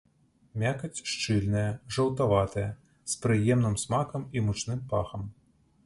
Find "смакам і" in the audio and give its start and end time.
3.87-4.47